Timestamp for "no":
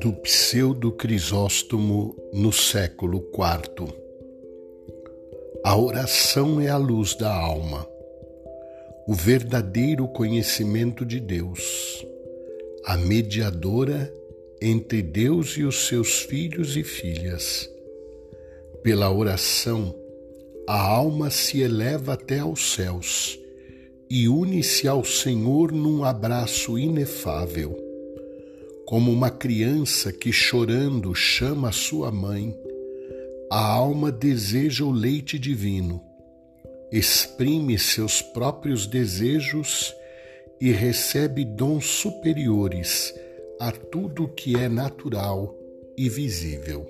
2.32-2.52